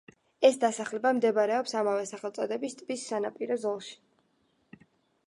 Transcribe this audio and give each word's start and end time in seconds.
ეს 0.47 0.55
დასახლება 0.61 1.11
მდებარეობს 1.17 1.77
ამავე 1.81 2.07
სახელწოდების 2.13 2.79
ტბის 2.81 3.05
სანაპირო 3.13 3.59
ზოლში. 3.67 4.85